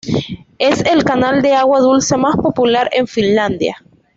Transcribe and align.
Es 0.57 0.83
el 0.85 1.03
canal 1.03 1.43
de 1.43 1.53
agua 1.53 1.79
dulce 1.79 2.17
más 2.17 2.35
popular 2.35 2.89
en 2.91 3.05
Finlandia. 3.05 3.77